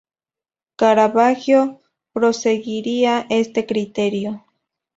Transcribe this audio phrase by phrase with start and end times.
[0.77, 1.79] Caravaggio
[2.11, 4.43] proseguiría este criterio.